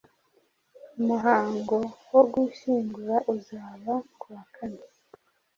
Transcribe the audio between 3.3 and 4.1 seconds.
uzaba